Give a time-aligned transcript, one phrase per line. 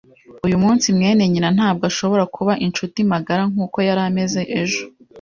[0.45, 4.81] Uyu munsi, mwene nyina ntabwo ashobora kuba inshuti magara nkuko yari ameze ejo.